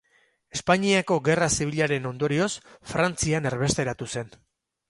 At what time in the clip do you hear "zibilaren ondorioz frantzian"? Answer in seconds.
1.59-3.49